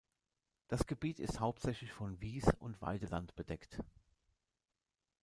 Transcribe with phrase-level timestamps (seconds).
[0.67, 3.77] Das Gebiet ist hauptsächlich von Wies- und Weideland bedeckt.